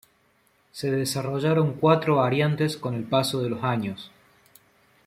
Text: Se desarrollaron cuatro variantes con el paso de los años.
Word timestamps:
Se 0.71 0.89
desarrollaron 0.89 1.73
cuatro 1.73 2.15
variantes 2.15 2.75
con 2.75 2.95
el 2.95 3.03
paso 3.03 3.43
de 3.43 3.51
los 3.51 3.63
años. 3.63 4.09